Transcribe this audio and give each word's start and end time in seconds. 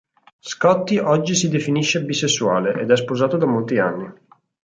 Scotty 0.39 0.97
oggi 0.97 1.35
si 1.35 1.47
definisce 1.47 2.03
bisessuale, 2.03 2.73
ed 2.81 2.89
è 2.89 2.97
sposato 2.97 3.37
da 3.37 3.45
molti 3.45 3.77
anni. 3.77 4.11